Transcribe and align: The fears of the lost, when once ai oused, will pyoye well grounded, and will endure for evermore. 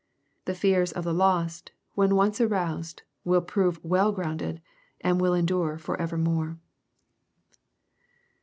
The 0.45 0.55
fears 0.55 0.91
of 0.91 1.03
the 1.03 1.13
lost, 1.13 1.73
when 1.93 2.15
once 2.15 2.41
ai 2.41 2.45
oused, 2.47 3.01
will 3.23 3.43
pyoye 3.43 3.77
well 3.83 4.11
grounded, 4.11 4.59
and 5.01 5.21
will 5.21 5.35
endure 5.35 5.77
for 5.77 5.95
evermore. 6.01 6.57